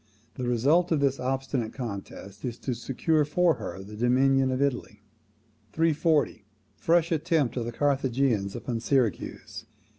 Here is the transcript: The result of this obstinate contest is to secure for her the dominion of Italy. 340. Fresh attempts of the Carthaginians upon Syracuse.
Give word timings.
The 0.33 0.47
result 0.47 0.91
of 0.91 0.99
this 0.99 1.19
obstinate 1.19 1.73
contest 1.73 2.43
is 2.43 2.57
to 2.61 2.73
secure 2.73 3.23
for 3.23 3.53
her 3.61 3.83
the 3.83 3.95
dominion 3.95 4.49
of 4.49 4.59
Italy. 4.59 5.03
340. 5.73 6.43
Fresh 6.75 7.11
attempts 7.11 7.55
of 7.57 7.65
the 7.65 7.71
Carthaginians 7.71 8.55
upon 8.55 8.79
Syracuse. 8.79 9.67